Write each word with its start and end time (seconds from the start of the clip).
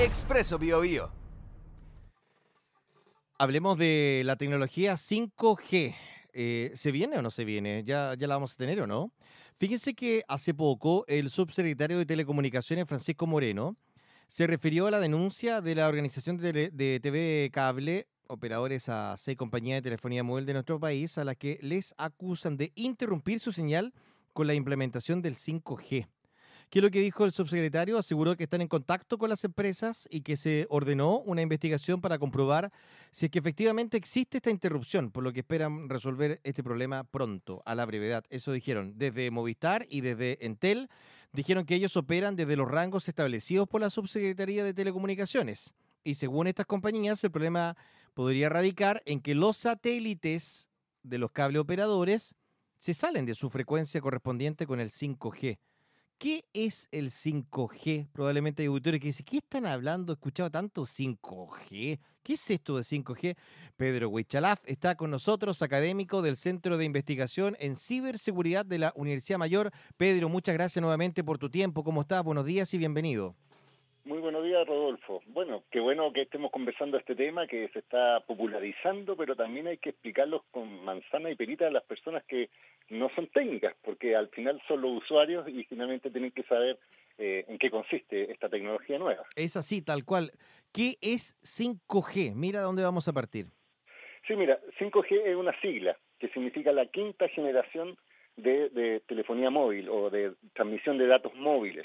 Expreso 0.00 0.60
Bio, 0.60 1.10
Hablemos 3.36 3.76
de 3.76 4.22
la 4.24 4.36
tecnología 4.36 4.94
5G. 4.94 5.96
Eh, 6.34 6.70
¿Se 6.76 6.92
viene 6.92 7.18
o 7.18 7.22
no 7.22 7.32
se 7.32 7.44
viene? 7.44 7.82
¿Ya, 7.84 8.14
¿Ya 8.14 8.28
la 8.28 8.36
vamos 8.36 8.52
a 8.54 8.56
tener 8.58 8.80
o 8.80 8.86
no? 8.86 9.12
Fíjense 9.56 9.94
que 9.94 10.22
hace 10.28 10.54
poco 10.54 11.04
el 11.08 11.30
subsecretario 11.30 11.98
de 11.98 12.06
Telecomunicaciones, 12.06 12.86
Francisco 12.86 13.26
Moreno, 13.26 13.76
se 14.28 14.46
refirió 14.46 14.86
a 14.86 14.92
la 14.92 15.00
denuncia 15.00 15.60
de 15.60 15.74
la 15.74 15.88
Organización 15.88 16.36
de, 16.36 16.70
de 16.70 17.00
TV 17.00 17.50
Cable, 17.52 18.06
operadores 18.28 18.88
a 18.88 19.16
seis 19.16 19.36
compañías 19.36 19.78
de 19.78 19.90
telefonía 19.90 20.22
móvil 20.22 20.46
de 20.46 20.52
nuestro 20.52 20.78
país, 20.78 21.18
a 21.18 21.24
las 21.24 21.36
que 21.36 21.58
les 21.60 21.92
acusan 21.98 22.56
de 22.56 22.70
interrumpir 22.76 23.40
su 23.40 23.50
señal 23.50 23.92
con 24.32 24.46
la 24.46 24.54
implementación 24.54 25.22
del 25.22 25.34
5G. 25.34 26.06
¿Qué 26.70 26.80
es 26.80 26.82
lo 26.82 26.90
que 26.90 27.00
dijo 27.00 27.24
el 27.24 27.32
subsecretario? 27.32 27.96
Aseguró 27.96 28.36
que 28.36 28.44
están 28.44 28.60
en 28.60 28.68
contacto 28.68 29.16
con 29.16 29.30
las 29.30 29.42
empresas 29.42 30.06
y 30.10 30.20
que 30.20 30.36
se 30.36 30.66
ordenó 30.68 31.20
una 31.20 31.40
investigación 31.40 32.02
para 32.02 32.18
comprobar 32.18 32.70
si 33.10 33.26
es 33.26 33.32
que 33.32 33.38
efectivamente 33.38 33.96
existe 33.96 34.36
esta 34.36 34.50
interrupción, 34.50 35.10
por 35.10 35.24
lo 35.24 35.32
que 35.32 35.40
esperan 35.40 35.88
resolver 35.88 36.40
este 36.44 36.62
problema 36.62 37.04
pronto, 37.04 37.62
a 37.64 37.74
la 37.74 37.86
brevedad. 37.86 38.24
Eso 38.28 38.52
dijeron 38.52 38.92
desde 38.98 39.30
Movistar 39.30 39.86
y 39.88 40.02
desde 40.02 40.44
Entel. 40.44 40.90
Dijeron 41.32 41.64
que 41.64 41.74
ellos 41.74 41.96
operan 41.96 42.36
desde 42.36 42.56
los 42.56 42.70
rangos 42.70 43.08
establecidos 43.08 43.66
por 43.66 43.80
la 43.80 43.88
Subsecretaría 43.88 44.62
de 44.62 44.74
Telecomunicaciones. 44.74 45.72
Y 46.04 46.16
según 46.16 46.48
estas 46.48 46.66
compañías, 46.66 47.24
el 47.24 47.30
problema 47.30 47.78
podría 48.12 48.50
radicar 48.50 49.02
en 49.06 49.22
que 49.22 49.34
los 49.34 49.56
satélites 49.56 50.68
de 51.02 51.16
los 51.16 51.30
cable 51.30 51.60
operadores 51.60 52.34
se 52.78 52.92
salen 52.92 53.24
de 53.24 53.34
su 53.34 53.48
frecuencia 53.48 54.02
correspondiente 54.02 54.66
con 54.66 54.80
el 54.80 54.90
5G. 54.90 55.58
¿Qué 56.18 56.46
es 56.52 56.88
el 56.90 57.12
5G? 57.12 58.08
Probablemente 58.12 58.62
hay 58.62 58.66
auditores 58.66 58.98
que 58.98 59.06
dicen, 59.06 59.24
¿qué 59.24 59.36
están 59.36 59.66
hablando? 59.66 60.12
He 60.12 60.14
escuchado 60.14 60.50
tanto 60.50 60.82
5G. 60.82 62.00
¿Qué 62.24 62.32
es 62.32 62.50
esto 62.50 62.76
de 62.76 62.82
5G? 62.82 63.36
Pedro 63.76 64.08
Huichalaf 64.08 64.60
está 64.64 64.96
con 64.96 65.12
nosotros, 65.12 65.62
académico 65.62 66.20
del 66.20 66.36
Centro 66.36 66.76
de 66.76 66.86
Investigación 66.86 67.56
en 67.60 67.76
Ciberseguridad 67.76 68.66
de 68.66 68.80
la 68.80 68.92
Universidad 68.96 69.38
Mayor. 69.38 69.70
Pedro, 69.96 70.28
muchas 70.28 70.56
gracias 70.56 70.80
nuevamente 70.80 71.22
por 71.22 71.38
tu 71.38 71.50
tiempo. 71.50 71.84
¿Cómo 71.84 72.00
estás? 72.00 72.24
Buenos 72.24 72.46
días 72.46 72.74
y 72.74 72.78
bienvenido. 72.78 73.36
Muy 74.08 74.20
buenos 74.20 74.42
días, 74.42 74.66
Rodolfo. 74.66 75.20
Bueno, 75.26 75.64
qué 75.70 75.80
bueno 75.80 76.10
que 76.14 76.22
estemos 76.22 76.50
conversando 76.50 76.96
este 76.96 77.14
tema 77.14 77.46
que 77.46 77.68
se 77.74 77.80
está 77.80 78.20
popularizando, 78.20 79.14
pero 79.14 79.36
también 79.36 79.66
hay 79.66 79.76
que 79.76 79.90
explicarlos 79.90 80.44
con 80.50 80.82
manzana 80.82 81.30
y 81.30 81.34
perita 81.34 81.66
a 81.66 81.70
las 81.70 81.82
personas 81.82 82.24
que 82.24 82.48
no 82.88 83.10
son 83.10 83.26
técnicas, 83.26 83.74
porque 83.84 84.16
al 84.16 84.28
final 84.28 84.62
son 84.66 84.80
los 84.80 84.92
usuarios 84.92 85.46
y 85.46 85.62
finalmente 85.64 86.10
tienen 86.10 86.30
que 86.30 86.42
saber 86.44 86.78
eh, 87.18 87.44
en 87.48 87.58
qué 87.58 87.70
consiste 87.70 88.32
esta 88.32 88.48
tecnología 88.48 88.98
nueva. 88.98 89.26
Es 89.36 89.58
así, 89.58 89.82
tal 89.82 90.06
cual. 90.06 90.32
¿Qué 90.72 90.96
es 91.02 91.36
5G? 91.42 92.34
Mira 92.34 92.62
dónde 92.62 92.84
vamos 92.84 93.08
a 93.08 93.12
partir. 93.12 93.48
Sí, 94.26 94.36
mira, 94.36 94.58
5G 94.80 95.20
es 95.26 95.36
una 95.36 95.52
sigla 95.60 95.98
que 96.18 96.30
significa 96.30 96.72
la 96.72 96.86
quinta 96.86 97.28
generación 97.28 97.98
de, 98.36 98.70
de 98.70 99.00
telefonía 99.00 99.50
móvil 99.50 99.90
o 99.90 100.08
de 100.08 100.32
transmisión 100.54 100.96
de 100.96 101.08
datos 101.08 101.34
móviles. 101.34 101.84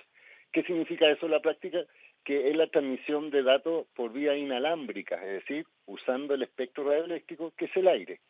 ¿Qué 0.54 0.64
significa 0.64 1.10
eso 1.10 1.26
en 1.26 1.32
la 1.34 1.42
práctica? 1.42 1.80
Que 2.24 2.50
es 2.50 2.56
la 2.56 2.68
transmisión 2.68 3.30
de 3.30 3.44
datos 3.44 3.86
por 3.96 4.14
vía 4.14 4.36
inalámbrica, 4.36 5.16
es 5.16 5.44
decir, 5.44 5.66
usando 5.86 6.34
el 6.34 6.44
espectro 6.44 6.86
radioeléctrico, 6.86 7.52
que 7.58 7.66
es 7.66 7.78
el 7.78 7.88
aire. 7.88 8.22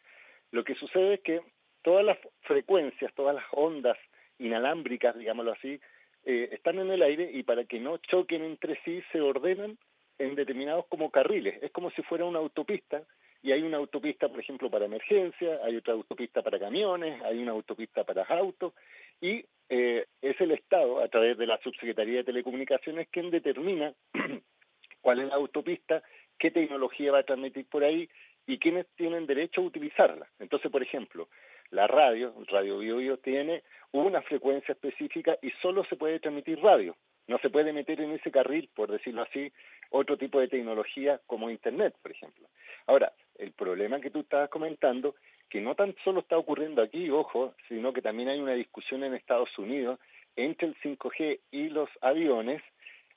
Lo 0.52 0.64
que 0.64 0.76
sucede 0.76 1.16
es 1.16 1.20
que 1.22 1.42
todas 1.82 2.04
las 2.04 2.18
frecuencias, 2.42 3.14
todas 3.14 3.36
las 3.36 3.46
ondas 3.52 3.98
inalámbricas, 4.40 5.18
digámoslo 5.18 5.52
así, 5.52 5.80
eh, 6.26 6.50
están 6.52 6.80
en 6.80 6.90
el 6.90 7.02
aire 7.02 7.30
y 7.32 7.44
para 7.44 7.66
que 7.66 7.80
no 7.80 7.98
choquen 7.98 8.44
entre 8.44 8.80
sí 8.84 9.04
se 9.12 9.22
ordenan 9.22 9.78
en 10.18 10.36
determinados 10.36 10.86
como 10.88 11.12
carriles. 11.12 11.62
Es 11.62 11.72
como 11.72 11.92
si 11.92 12.02
fuera 12.04 12.26
una 12.26 12.40
autopista 12.40 13.04
y 13.42 13.52
hay 13.52 13.62
una 13.62 13.78
autopista, 13.78 14.30
por 14.30 14.40
ejemplo, 14.40 14.72
para 14.72 14.86
emergencia, 14.86 15.60
hay 15.64 15.76
otra 15.76 15.94
autopista 15.94 16.42
para 16.42 16.60
camiones, 16.60 17.22
hay 17.24 17.42
una 17.42 17.52
autopista 17.52 18.06
para 18.06 18.24
autos 18.24 18.74
y 19.20 19.46
eh, 19.76 20.06
es 20.22 20.40
el 20.40 20.52
Estado, 20.52 21.02
a 21.02 21.08
través 21.08 21.36
de 21.36 21.48
la 21.48 21.58
Subsecretaría 21.58 22.18
de 22.18 22.24
Telecomunicaciones, 22.26 23.08
quien 23.10 23.32
determina 23.32 23.92
cuál 25.02 25.20
es 25.20 25.30
la 25.30 25.34
autopista, 25.34 26.04
qué 26.38 26.52
tecnología 26.52 27.12
va 27.12 27.20
a 27.20 27.24
transmitir 27.24 27.66
por 27.66 27.84
ahí 27.84 28.08
y 28.46 28.60
quiénes 28.60 28.86
tienen 28.96 29.26
derecho 29.26 29.62
a 29.62 29.64
utilizarla. 29.64 30.30
Entonces, 30.38 30.70
por 30.70 30.84
ejemplo, 30.84 31.28
la 31.72 31.88
radio, 31.88 32.36
Radio 32.52 32.78
Bio, 32.78 33.18
tiene 33.18 33.64
una 33.92 34.22
frecuencia 34.22 34.74
específica 34.74 35.40
y 35.42 35.50
solo 35.60 35.84
se 35.86 35.96
puede 35.96 36.20
transmitir 36.20 36.60
radio. 36.60 36.96
No 37.26 37.40
se 37.40 37.50
puede 37.50 37.74
meter 37.74 38.00
en 38.00 38.12
ese 38.12 38.30
carril, 38.30 38.70
por 38.76 38.92
decirlo 38.92 39.24
así, 39.24 39.52
otro 39.90 40.18
tipo 40.20 40.40
de 40.40 40.50
tecnología 40.50 41.20
como 41.26 41.50
Internet, 41.50 41.96
por 42.00 42.12
ejemplo. 42.12 42.48
Ahora, 42.86 43.12
el 43.40 43.54
problema 43.54 44.00
que 44.00 44.12
tú 44.12 44.20
estabas 44.20 44.50
comentando 44.50 45.16
que 45.50 45.62
no 45.62 45.76
tan 45.76 45.96
solo 46.04 46.22
está 46.22 46.38
ocurriendo 46.38 46.82
aquí, 46.82 47.10
ojo, 47.10 47.54
sino 47.68 47.94
que 47.94 48.02
también 48.02 48.30
hay 48.30 48.40
una 48.40 48.54
discusión 48.54 49.04
en 49.04 49.14
Estados 49.14 49.58
Unidos 49.58 50.00
entre 50.36 50.68
el 50.68 50.76
5G 50.82 51.40
y 51.52 51.70
los 51.70 51.90
aviones, 52.02 52.62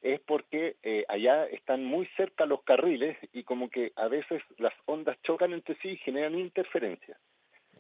es 0.03 0.21
porque 0.21 0.77
eh, 0.83 1.05
allá 1.09 1.47
están 1.47 1.85
muy 1.85 2.07
cerca 2.17 2.47
los 2.47 2.63
carriles 2.63 3.17
y 3.33 3.43
como 3.45 3.71
que 3.71 3.93
a 3.97 4.09
veces 4.09 4.43
las 4.59 4.75
ondas 4.85 5.17
chocan 5.23 5.53
entre 5.53 5.77
sí 5.77 5.91
y 5.91 5.97
generan 5.97 6.39
interferencia. 6.39 7.19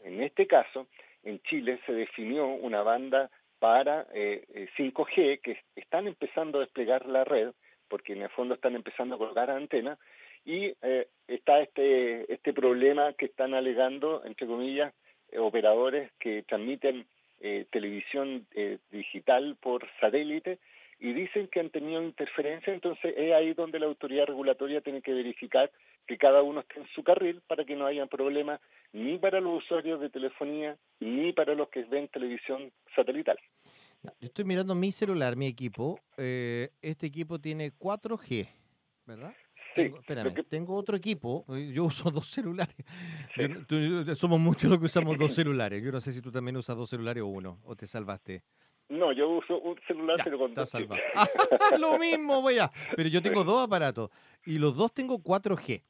En 0.02 0.22
este 0.22 0.46
caso, 0.46 0.88
en 1.22 1.40
Chile 1.42 1.80
se 1.84 1.92
definió 1.92 2.46
una 2.46 2.82
banda 2.82 3.30
para 3.58 4.06
5G 4.12 5.18
eh, 5.18 5.38
que 5.42 5.58
están 5.74 6.06
empezando 6.06 6.58
a 6.58 6.62
desplegar 6.62 7.06
la 7.06 7.24
red, 7.24 7.52
porque 7.88 8.14
en 8.14 8.22
el 8.22 8.30
fondo 8.30 8.54
están 8.54 8.74
empezando 8.74 9.14
a 9.14 9.18
colgar 9.18 9.50
antenas, 9.50 9.98
y 10.46 10.76
eh, 10.80 11.08
está 11.26 11.60
este, 11.60 12.32
este 12.32 12.54
problema 12.54 13.12
que 13.14 13.26
están 13.26 13.52
alegando, 13.52 14.24
entre 14.24 14.46
comillas, 14.46 14.94
eh, 15.28 15.38
operadores 15.38 16.12
que 16.20 16.44
transmiten 16.44 17.06
eh, 17.40 17.66
televisión 17.70 18.46
digital 18.90 19.56
por 19.60 19.86
satélite 20.00 20.58
y 20.98 21.12
dicen 21.12 21.48
que 21.48 21.60
han 21.60 21.68
tenido 21.68 22.02
interferencia, 22.02 22.72
entonces 22.72 23.12
es 23.14 23.32
ahí 23.32 23.52
donde 23.52 23.78
la 23.78 23.86
autoridad 23.86 24.26
regulatoria 24.26 24.80
tiene 24.80 25.02
que 25.02 25.12
verificar 25.12 25.70
que 26.06 26.16
cada 26.16 26.42
uno 26.42 26.60
esté 26.60 26.80
en 26.80 26.86
su 26.94 27.02
carril 27.02 27.42
para 27.46 27.64
que 27.64 27.76
no 27.76 27.84
haya 27.84 28.06
problemas 28.06 28.60
ni 28.92 29.18
para 29.18 29.40
los 29.40 29.64
usuarios 29.64 30.00
de 30.00 30.08
telefonía 30.08 30.78
ni 31.00 31.32
para 31.32 31.54
los 31.54 31.68
que 31.68 31.84
ven 31.84 32.08
televisión 32.08 32.72
satelital. 32.94 33.36
Yo 34.02 34.28
estoy 34.28 34.44
mirando 34.44 34.74
mi 34.74 34.92
celular, 34.92 35.36
mi 35.36 35.48
equipo. 35.48 36.00
este 36.16 37.06
equipo 37.06 37.38
tiene 37.40 37.72
4G, 37.72 38.48
¿verdad? 39.04 39.34
Tengo, 39.76 39.98
espérame, 39.98 40.34
tengo 40.48 40.74
otro 40.74 40.96
equipo, 40.96 41.44
eh, 41.50 41.70
yo 41.72 41.84
uso 41.84 42.10
dos 42.10 42.26
celulares. 42.26 42.76
somos 44.16 44.40
muchos 44.40 44.70
los 44.70 44.78
que 44.78 44.86
usamos 44.86 45.18
dos 45.18 45.32
celulares. 45.34 45.82
Yo 45.82 45.92
no 45.92 46.00
sé 46.00 46.12
si 46.12 46.20
tú 46.20 46.32
también 46.32 46.56
usas 46.56 46.76
dos 46.76 46.90
celulares 46.90 47.22
o 47.22 47.26
uno, 47.26 47.60
o 47.64 47.76
te 47.76 47.86
salvaste. 47.86 48.42
No, 48.88 49.12
yo 49.12 49.28
uso 49.28 49.58
un 49.60 49.78
celular, 49.86 50.16
pero 50.22 50.38
con 50.38 50.54
dos. 50.54 50.70
Salvado. 50.70 51.00
lo 51.78 51.98
mismo, 51.98 52.40
voy 52.40 52.58
a. 52.58 52.70
Pero 52.94 53.08
yo 53.08 53.20
tengo 53.20 53.42
dos 53.42 53.64
aparatos 53.64 54.10
y 54.44 54.58
los 54.58 54.76
dos 54.76 54.92
tengo 54.94 55.18
4G. 55.18 55.82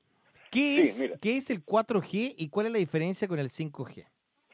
¿Qué, 0.50 0.80
es, 0.80 1.12
¿Qué 1.20 1.36
es 1.36 1.50
el 1.50 1.64
4G 1.64 2.34
y 2.38 2.48
cuál 2.48 2.66
es 2.66 2.72
la 2.72 2.78
diferencia 2.78 3.28
con 3.28 3.38
el 3.38 3.48
5G? 3.48 4.06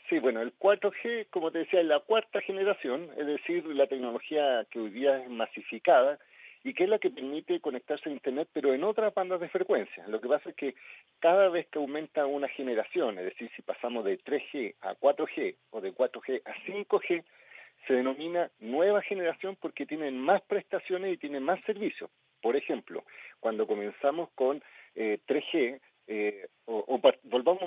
Sí, 0.09 0.19
bueno, 0.19 0.43
el 0.43 0.53
4G, 0.59 1.29
como 1.31 1.53
te 1.53 1.61
decía, 1.61 1.81
es 1.81 1.87
la 1.87 2.01
cuarta 2.01 2.41
generación, 2.41 3.09
es 3.17 3.27
decir, 3.27 3.65
la 3.67 3.87
tecnología 3.87 4.67
que 4.71 4.81
hoy 4.81 4.91
día 4.91 5.19
es 5.19 5.31
masificada 5.31 6.19
y 6.65 6.75
que 6.75 6.85
es 6.85 6.89
la 6.89 6.99
que 6.99 7.11
permite 7.11 7.61
conectarse 7.61 8.09
a 8.09 8.13
Internet, 8.13 8.49
pero 8.53 8.73
en 8.73 8.85
otras 8.85 9.13
bandas 9.15 9.41
de 9.41 9.49
frecuencia. 9.49 10.07
Lo 10.09 10.21
que 10.21 10.29
pasa 10.29 10.51
es 10.51 10.57
que 10.57 10.75
cada 11.19 11.49
vez 11.49 11.67
que 11.67 11.79
aumenta 11.79 12.27
una 12.27 12.49
generación, 12.49 13.19
es 13.19 13.25
decir, 13.25 13.51
si 13.57 13.63
pasamos 13.63 14.05
de 14.05 14.19
3G 14.19 14.75
a 14.81 14.95
4G 14.95 15.57
o 15.71 15.81
de 15.81 15.93
4G 15.93 16.43
a 16.45 16.55
5G, 16.67 17.25
se 17.87 17.95
denomina 17.95 18.51
nueva 18.61 19.03
generación 19.03 19.57
porque 19.61 19.87
tienen 19.87 20.19
más 20.19 20.41
prestaciones 20.43 21.13
y 21.13 21.17
tienen 21.17 21.43
más 21.43 21.61
servicios. 21.65 22.11
Por 22.41 22.57
ejemplo, 22.57 23.05
cuando 23.41 23.67
comenzamos 23.67 24.31
con 24.35 24.63
3G, 24.95 25.55
eh, 25.55 25.81
eh, 26.07 26.47
o, 26.62 26.62
volvamos 26.62 26.62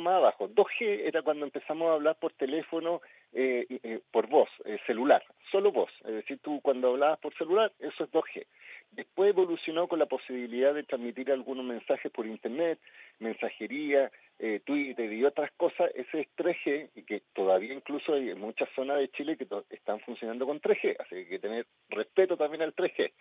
más 0.05 0.15
abajo, 0.15 0.47
2G 0.49 1.07
era 1.07 1.21
cuando 1.21 1.45
empezamos 1.45 1.89
a 1.89 1.95
hablar 1.95 2.15
por 2.17 2.31
teléfono, 2.33 3.01
eh, 3.33 3.99
por 4.11 4.27
voz, 4.27 4.49
celular, 4.85 5.23
solo 5.51 5.71
voz. 5.71 5.91
Es 6.05 6.13
decir, 6.13 6.39
tú 6.41 6.61
cuando 6.61 6.89
hablabas 6.89 7.19
por 7.19 7.33
celular, 7.35 7.71
eso 7.79 8.05
es 8.05 8.11
2G. 8.11 8.45
Después 8.91 9.29
evolucionó 9.29 9.87
con 9.87 9.99
la 9.99 10.05
posibilidad 10.05 10.73
de 10.73 10.83
transmitir 10.83 11.31
algunos 11.31 11.65
mensajes 11.65 12.09
por 12.11 12.25
Internet, 12.25 12.79
mensajería, 13.19 14.09
eh, 14.39 14.61
Twitter 14.65 15.11
y 15.11 15.25
otras 15.25 15.51
cosas. 15.57 15.91
Ese 15.95 16.21
es 16.21 16.27
3G 16.37 16.91
y 16.95 17.03
que 17.03 17.23
todavía 17.33 17.73
incluso 17.73 18.13
hay 18.13 18.33
muchas 18.35 18.69
zonas 18.75 18.99
de 18.99 19.09
Chile 19.09 19.37
que 19.37 19.47
están 19.69 19.99
funcionando 20.01 20.45
con 20.45 20.61
3G, 20.61 20.95
así 20.99 21.09
que 21.09 21.15
hay 21.15 21.25
que 21.25 21.39
tener 21.39 21.65
respeto 21.89 22.37
también 22.37 22.61
al 22.61 22.73
3G. 22.73 23.11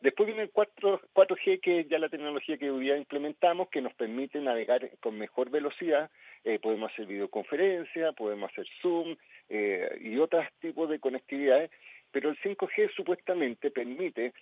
Después 0.00 0.26
viene 0.26 0.42
el 0.42 0.50
4, 0.50 1.00
g 1.14 1.60
que 1.60 1.80
es 1.80 1.88
ya 1.88 1.98
la 1.98 2.08
tecnología 2.08 2.58
que 2.58 2.70
hoy 2.70 2.84
día 2.84 2.96
implementamos, 2.96 3.68
que 3.68 3.80
nos 3.80 3.94
permite 3.94 4.40
navegar 4.40 4.90
con 5.00 5.18
mejor 5.18 5.50
velocidad. 5.50 6.10
Eh, 6.44 6.58
podemos 6.58 6.92
hacer 6.92 7.06
videoconferencia, 7.06 8.12
podemos 8.12 8.50
hacer 8.52 8.66
Zoom 8.80 9.16
eh, 9.48 9.98
y 10.00 10.18
otros 10.18 10.46
tipos 10.60 10.88
de 10.88 11.00
conectividades 11.00 11.70
pero 12.16 12.30
el 12.30 12.38
5G 12.38 12.94
supuestamente 12.94 13.70
permite 13.70 14.32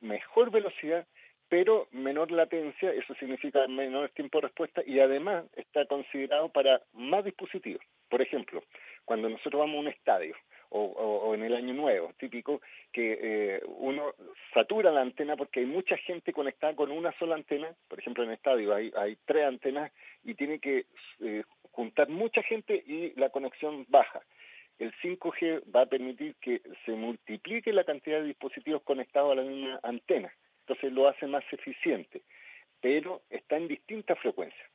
mejor 0.00 0.50
velocidad, 0.50 1.06
pero 1.46 1.86
menor 1.90 2.30
latencia, 2.30 2.90
eso 2.90 3.14
significa 3.16 3.68
menor 3.68 4.08
tiempo 4.10 4.38
de 4.38 4.46
respuesta 4.46 4.82
y 4.86 4.98
además 4.98 5.44
está 5.54 5.84
considerado 5.84 6.48
para 6.48 6.80
más 6.94 7.22
dispositivos. 7.22 7.84
Por 8.08 8.22
ejemplo, 8.22 8.62
cuando 9.04 9.28
nosotros 9.28 9.60
vamos 9.60 9.76
a 9.76 9.80
un 9.80 9.88
estadio 9.88 10.34
o, 10.74 11.34
en 11.34 11.42
el 11.42 11.54
año 11.54 11.74
nuevo, 11.74 12.12
típico, 12.18 12.60
que 12.92 13.18
eh, 13.20 13.62
uno 13.78 14.14
satura 14.54 14.90
la 14.90 15.02
antena 15.02 15.36
porque 15.36 15.60
hay 15.60 15.66
mucha 15.66 15.96
gente 15.96 16.32
conectada 16.32 16.74
con 16.74 16.90
una 16.90 17.12
sola 17.18 17.34
antena, 17.34 17.74
por 17.88 17.98
ejemplo 17.98 18.24
en 18.24 18.30
el 18.30 18.36
estadio 18.36 18.74
hay, 18.74 18.92
hay 18.96 19.16
tres 19.24 19.44
antenas 19.44 19.92
y 20.24 20.34
tiene 20.34 20.58
que 20.58 20.86
eh, 21.20 21.42
juntar 21.72 22.08
mucha 22.08 22.42
gente 22.42 22.82
y 22.86 23.12
la 23.18 23.30
conexión 23.30 23.86
baja. 23.88 24.20
El 24.78 24.92
5G 25.02 25.62
va 25.74 25.82
a 25.82 25.86
permitir 25.86 26.34
que 26.40 26.62
se 26.84 26.92
multiplique 26.92 27.72
la 27.72 27.84
cantidad 27.84 28.20
de 28.20 28.26
dispositivos 28.26 28.82
conectados 28.82 29.32
a 29.32 29.34
la 29.36 29.42
misma 29.42 29.78
antena 29.82 30.32
entonces 30.62 30.92
lo 30.92 31.08
hace 31.08 31.26
más 31.26 31.44
eficiente, 31.52 32.22
pero 32.80 33.22
está 33.30 33.56
en 33.56 33.68
distintas 33.68 34.18
frecuencias. 34.18 34.68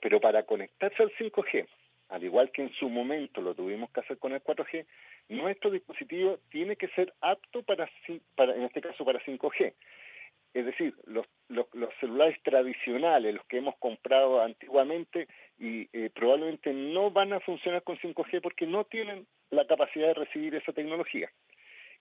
Pero 0.00 0.20
para 0.20 0.44
conectarse 0.44 1.02
al 1.02 1.12
5G, 1.12 1.66
al 2.08 2.24
igual 2.24 2.50
que 2.50 2.62
en 2.62 2.72
su 2.72 2.88
momento 2.88 3.40
lo 3.40 3.54
tuvimos 3.54 3.90
que 3.90 4.00
hacer 4.00 4.18
con 4.18 4.32
el 4.32 4.42
4G, 4.42 4.84
nuestro 5.28 5.70
dispositivo 5.70 6.38
tiene 6.50 6.76
que 6.76 6.88
ser 6.88 7.12
apto 7.20 7.62
para, 7.62 7.88
para 8.34 8.54
en 8.54 8.62
este 8.62 8.80
caso 8.80 9.04
para 9.04 9.20
5G. 9.20 9.74
Es 10.52 10.66
decir, 10.66 10.94
los, 11.06 11.26
los, 11.48 11.66
celulares 11.98 12.40
tradicionales, 12.42 13.34
los 13.34 13.44
que 13.46 13.58
hemos 13.58 13.76
comprado 13.78 14.40
antiguamente, 14.40 15.26
y 15.58 15.88
eh, 15.92 16.10
probablemente 16.14 16.72
no 16.72 17.10
van 17.10 17.32
a 17.32 17.40
funcionar 17.40 17.82
con 17.82 17.98
5G 17.98 18.40
porque 18.40 18.66
no 18.66 18.84
tienen 18.84 19.26
la 19.50 19.66
capacidad 19.66 20.08
de 20.08 20.14
recibir 20.14 20.54
esa 20.54 20.72
tecnología. 20.72 21.28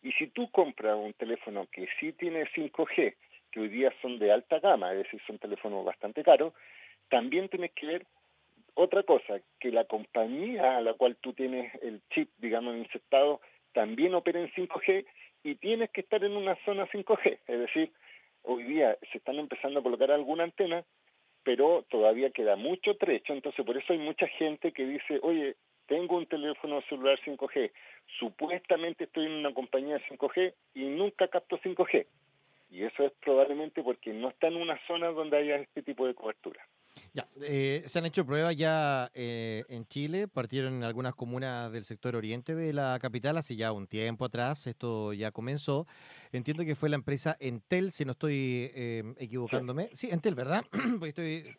Y 0.03 0.11
si 0.11 0.27
tú 0.27 0.51
compras 0.51 0.95
un 0.95 1.13
teléfono 1.13 1.67
que 1.71 1.87
sí 1.99 2.13
tiene 2.13 2.45
5G 2.45 3.15
que 3.51 3.59
hoy 3.59 3.69
día 3.69 3.93
son 4.01 4.17
de 4.19 4.31
alta 4.31 4.59
gama, 4.59 4.91
es 4.91 5.03
decir, 5.03 5.21
son 5.27 5.37
teléfonos 5.37 5.85
bastante 5.85 6.23
caros, 6.23 6.53
también 7.09 7.49
tienes 7.49 7.71
que 7.71 7.85
ver 7.85 8.05
otra 8.75 9.03
cosa, 9.03 9.39
que 9.59 9.71
la 9.71 9.85
compañía 9.85 10.77
a 10.77 10.81
la 10.81 10.93
cual 10.93 11.15
tú 11.17 11.33
tienes 11.33 11.73
el 11.81 12.01
chip, 12.09 12.29
digamos, 12.37 12.75
insertado, 12.75 13.41
también 13.73 14.15
opera 14.15 14.39
en 14.39 14.51
5G 14.51 15.05
y 15.43 15.55
tienes 15.55 15.89
que 15.91 16.01
estar 16.01 16.23
en 16.23 16.35
una 16.35 16.55
zona 16.65 16.87
5G. 16.87 17.39
Es 17.47 17.59
decir, 17.59 17.91
hoy 18.43 18.63
día 18.63 18.97
se 19.11 19.17
están 19.17 19.35
empezando 19.35 19.79
a 19.79 19.83
colocar 19.83 20.11
alguna 20.11 20.43
antena, 20.43 20.83
pero 21.43 21.85
todavía 21.89 22.31
queda 22.31 22.55
mucho 22.55 22.95
trecho, 22.97 23.33
entonces 23.33 23.65
por 23.65 23.77
eso 23.77 23.93
hay 23.93 23.99
mucha 23.99 24.27
gente 24.27 24.71
que 24.71 24.85
dice, 24.85 25.19
oye, 25.21 25.55
tengo 25.87 26.17
un 26.17 26.25
teléfono 26.25 26.81
celular 26.83 27.19
5G, 27.25 27.71
supuestamente 28.19 29.03
estoy 29.03 29.25
en 29.25 29.33
una 29.33 29.53
compañía 29.53 30.01
5G 30.09 30.53
y 30.75 30.85
nunca 30.85 31.27
capto 31.27 31.59
5G. 31.59 32.07
Y 32.71 32.83
eso 32.83 33.05
es 33.05 33.11
probablemente 33.23 33.83
porque 33.83 34.13
no 34.13 34.29
está 34.29 34.47
en 34.47 34.55
una 34.55 34.79
zona 34.87 35.09
donde 35.09 35.37
haya 35.37 35.57
este 35.57 35.83
tipo 35.83 36.07
de 36.07 36.15
cobertura. 36.15 36.65
Ya, 37.15 37.29
eh, 37.41 37.83
se 37.85 37.99
han 37.99 38.07
hecho 38.07 38.25
pruebas 38.25 38.55
ya 38.57 39.11
eh, 39.13 39.65
en 39.69 39.85
Chile, 39.85 40.27
partieron 40.27 40.73
en 40.73 40.83
algunas 40.83 41.13
comunas 41.13 41.71
del 41.71 41.85
sector 41.85 42.15
oriente 42.15 42.55
de 42.55 42.73
la 42.73 42.97
capital 42.99 43.37
hace 43.37 43.55
ya 43.55 43.71
un 43.71 43.85
tiempo 43.85 44.25
atrás, 44.25 44.65
esto 44.65 45.13
ya 45.13 45.31
comenzó. 45.31 45.85
Entiendo 46.31 46.65
que 46.65 46.73
fue 46.73 46.89
la 46.89 46.95
empresa 46.95 47.37
Entel, 47.39 47.91
si 47.91 48.03
no 48.03 48.13
estoy 48.13 48.71
eh, 48.73 49.13
equivocándome. 49.19 49.91
Sí. 49.93 50.09
Entel, 50.09 50.33
¿verdad? 50.33 50.65
Porque 50.97 51.09
estoy 51.09 51.55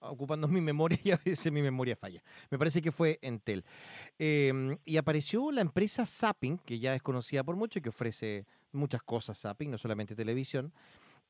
ocupando 0.00 0.46
mi 0.46 0.60
memoria 0.60 0.98
y 1.02 1.10
a 1.12 1.16
veces 1.24 1.50
mi 1.50 1.62
memoria 1.62 1.96
falla. 1.96 2.22
Me 2.50 2.58
parece 2.58 2.82
que 2.82 2.92
fue 2.92 3.18
Entel. 3.22 3.64
Em, 4.18 4.76
y 4.84 4.98
apareció 4.98 5.50
la 5.50 5.62
empresa 5.62 6.04
Zapping, 6.04 6.58
que 6.58 6.80
ya 6.80 6.94
es 6.94 7.00
conocida 7.00 7.42
por 7.42 7.56
mucho 7.56 7.78
y 7.78 7.82
que 7.82 7.88
ofrece 7.88 8.44
muchas 8.72 9.02
cosas 9.02 9.40
Zapping, 9.40 9.70
no 9.70 9.78
solamente 9.78 10.14
televisión. 10.14 10.70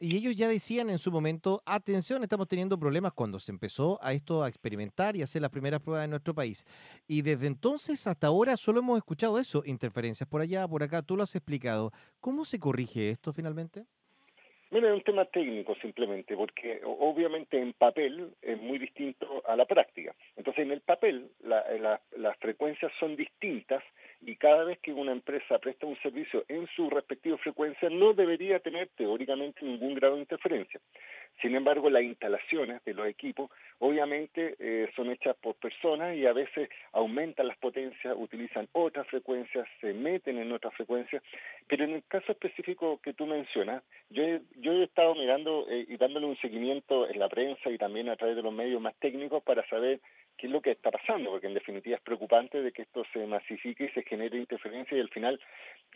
Y 0.01 0.17
ellos 0.17 0.37
ya 0.37 0.47
decían 0.47 0.91
en 0.91 0.99
su 0.99 1.11
momento, 1.11 1.61
atención, 1.67 2.23
estamos 2.23 2.47
teniendo 2.47 2.79
problemas 2.79 3.13
cuando 3.13 3.41
se 3.41 3.51
empezó 3.51 3.99
a 4.01 4.13
esto 4.13 4.45
a 4.45 4.49
experimentar 4.49 5.17
y 5.17 5.23
hacer 5.23 5.43
las 5.43 5.51
primeras 5.51 5.81
pruebas 5.81 6.05
en 6.05 6.11
nuestro 6.11 6.35
país. 6.35 6.65
Y 7.09 7.23
desde 7.23 7.49
entonces 7.49 8.07
hasta 8.07 8.29
ahora 8.29 8.57
solo 8.57 8.79
hemos 8.79 8.97
escuchado 8.97 9.41
eso, 9.41 9.65
interferencias 9.67 10.29
por 10.29 10.41
allá, 10.41 10.69
por 10.69 10.85
acá, 10.85 11.03
tú 11.03 11.17
lo 11.17 11.25
has 11.25 11.35
explicado. 11.35 11.93
¿Cómo 12.21 12.45
se 12.45 12.61
corrige 12.61 13.11
esto 13.11 13.33
finalmente? 13.33 13.87
Mira, 14.71 14.89
es 14.89 14.95
un 14.95 15.03
tema 15.03 15.25
técnico 15.25 15.75
simplemente, 15.83 16.37
porque 16.37 16.81
obviamente 16.85 17.59
en 17.59 17.73
papel 17.73 18.35
es 18.41 18.61
muy 18.61 18.79
distinto 18.79 19.43
a 19.49 19.57
la 19.57 19.65
práctica. 19.65 20.15
Entonces, 20.37 20.63
en 20.63 20.71
el 20.71 20.83
papel 20.83 21.33
las 21.43 22.37
frecuencias 22.39 22.93
son 23.01 23.17
distintas 23.17 23.83
y 24.21 24.37
cada 24.37 24.65
vez 24.65 24.79
que 24.81 24.93
una 24.93 25.13
empresa 25.13 25.59
presta 25.59 25.87
un 25.87 26.01
servicio 26.03 26.45
en 26.49 26.67
su 26.75 26.91
respectiva 26.91 27.39
frecuencia 27.39 27.89
no 27.89 28.13
debería 28.15 28.61
tener 28.61 28.89
teóricamente 28.97 29.65
ningún 29.65 29.95
grado 29.95 30.15
de 30.15 30.21
interferencia. 30.21 30.81
Sin 31.41 31.55
embargo, 31.55 31.89
las 31.89 32.03
instalaciones 32.03 32.85
de 32.85 32.95
los 32.95 33.07
equipos 33.07 33.51
obviamente 33.79 34.57
eh, 34.59 34.91
son 34.97 35.11
hechas 35.11 35.37
por 35.37 35.55
personas 35.55 36.17
y 36.17 36.27
a 36.27 36.33
veces 36.33 36.69
aumentan 36.93 37.47
las 37.47 37.57
potencias, 37.59 38.15
utilizan 38.19 38.69
otras 38.73 39.07
frecuencias, 39.07 39.67
se 39.81 39.95
meten 39.95 40.39
en 40.39 40.51
otras 40.51 40.75
frecuencias, 40.75 41.23
pero 41.69 41.85
en 41.85 41.93
el 41.93 42.05
caso 42.09 42.33
específico 42.33 43.01
que 43.01 43.15
tú 43.15 43.27
mencionas, 43.27 43.85
yo 44.11 44.25
he, 44.25 44.43
yo 44.57 44.73
he 44.73 44.85
estado 44.85 45.15
mirando 45.15 45.67
eh, 45.71 45.87
y 45.89 45.97
dándole 45.97 46.27
un 46.27 46.37
seguimiento 46.39 47.09
en 47.09 47.21
la 47.21 47.29
prensa 47.29 47.71
y 47.71 47.79
también 47.79 48.09
a 48.09 48.17
través 48.17 48.35
de 48.35 48.43
los 48.43 48.53
medios 48.53 48.81
más 48.81 48.97
técnicos 48.97 49.43
para 49.45 49.67
saber 49.69 50.01
qué 50.39 50.47
es 50.47 50.53
lo 50.53 50.63
que 50.63 50.71
está 50.71 50.91
pasando, 50.91 51.31
porque 51.31 51.49
en 51.49 51.55
definitiva 51.55 51.97
es 51.97 52.03
preocupante 52.03 52.63
de 52.63 52.73
que 52.73 52.83
esto 52.83 53.05
se 53.13 53.27
masifique 53.27 53.85
y 53.85 53.89
se 53.91 54.03
genere 54.05 54.39
interferencia 54.39 54.97
y 54.97 55.01
al 55.01 55.11
final 55.11 55.39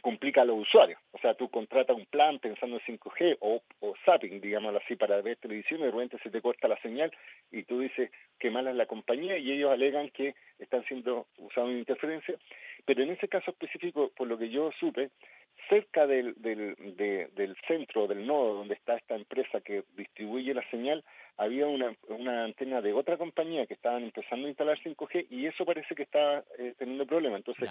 complica 0.03 0.43
a 0.43 0.45
los 0.45 0.59
usuarios. 0.59 1.01
O 1.13 1.19
sea, 1.19 1.35
tú 1.35 1.49
contratas 1.49 1.97
un 1.97 2.07
plan 2.07 2.41
pensando 2.41 2.77
en 2.77 2.99
5G 2.99 3.39
o, 3.41 3.63
o 3.81 3.95
zapping, 4.05 4.41
digámoslo 4.41 4.81
así, 4.85 4.97
para 4.97 5.23
ver 5.23 5.37
televisión 5.37 5.81
y 5.81 5.85
de 5.85 5.91
repente 5.93 6.19
se 6.23 6.31
te 6.31 6.43
corta 6.43 6.69
la 6.69 6.81
señal 6.83 7.13
y 7.53 7.63
tú 7.63 7.79
dices 7.79 8.11
que 8.39 8.51
mala 8.51 8.71
es 8.71 8.77
la 8.77 8.87
compañía 8.87 9.39
y 9.39 9.53
ellos 9.53 9.71
alegan 9.71 10.11
que 10.11 10.35
están 10.59 10.85
siendo 10.85 11.29
usados 11.39 11.71
en 11.71 11.79
interferencia. 11.79 12.35
Pero 12.85 13.03
en 13.03 13.11
ese 13.11 13.29
caso 13.29 13.51
específico, 13.51 14.11
por 14.17 14.27
lo 14.27 14.37
que 14.37 14.49
yo 14.49 14.73
supe, 14.73 15.11
cerca 15.69 16.07
del, 16.07 16.35
del, 16.37 16.75
del 17.35 17.57
centro, 17.67 18.09
del 18.09 18.27
nodo 18.27 18.55
donde 18.55 18.75
está 18.75 18.97
esta 18.97 19.15
empresa 19.15 19.61
que 19.61 19.85
distribuye 19.97 20.55
la 20.55 20.69
señal, 20.71 21.05
había 21.37 21.67
una, 21.67 21.95
una 22.09 22.45
antena 22.45 22.81
de 22.81 22.93
otra 22.93 23.17
compañía 23.17 23.67
que 23.67 23.75
estaban 23.75 24.03
empezando 24.03 24.47
a 24.47 24.51
instalar 24.51 24.79
5G 24.79 25.29
y 25.31 25.47
eso 25.47 25.65
parece 25.65 25.95
que 25.95 26.03
está 26.03 26.45
eh, 26.59 26.75
teniendo 26.77 27.07
problemas. 27.07 27.39
Entonces, 27.39 27.71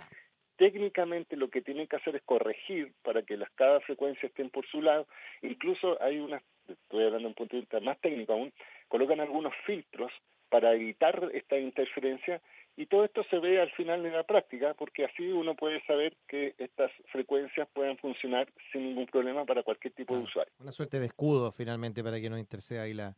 técnicamente 0.56 1.36
lo 1.36 1.50
que 1.50 1.62
tienen 1.62 1.88
que 1.88 1.96
hacer 1.96 2.16
es 2.16 2.22
corregir 2.24 2.94
para 3.04 3.24
que 3.24 3.38
las 3.38 3.50
cada 3.52 3.80
frecuencia 3.81 4.28
estén 4.28 4.50
por 4.50 4.66
su 4.68 4.81
lado. 4.81 5.08
Incluso 5.42 6.02
hay 6.02 6.19
una, 6.19 6.42
estoy 6.68 7.06
hablando 7.06 7.19
de 7.19 7.28
un 7.28 7.34
punto 7.34 7.56
de 7.56 7.62
vista 7.62 7.80
más 7.80 8.00
técnico 8.00 8.34
aún, 8.34 8.53
colocan 8.88 9.20
algunos 9.20 9.53
filtros 9.65 10.12
para 10.50 10.74
evitar 10.74 11.30
esta 11.34 11.58
interferencia 11.58 12.41
y 12.78 12.86
todo 12.86 13.04
esto 13.06 13.24
se 13.30 13.40
ve 13.40 13.60
al 13.60 13.72
final 13.72 14.06
en 14.06 14.13
la 14.13 14.24
práctica 14.24 14.74
porque 14.74 15.06
así 15.06 15.32
uno 15.32 15.56
puede 15.56 15.84
saber 15.86 16.16
que 16.28 16.56
estas 16.58 16.92
frecuencias 17.12 17.68
pueden 17.74 17.98
funcionar 17.98 18.48
sin 18.72 18.84
ningún 18.84 19.06
problema 19.06 19.46
para 19.46 19.63
cualquier 19.63 19.94
tipo 19.94 20.16
de 20.16 20.24
usuario. 20.24 20.54
Una 20.60 20.72
suerte 20.72 21.00
de 21.00 21.08
escudo 21.08 21.51
finalmente 21.51 22.04
para 22.04 22.20
que 22.20 22.30
no 22.30 22.38
interceda 22.38 22.84
ahí 22.84 22.94
la, 22.94 23.16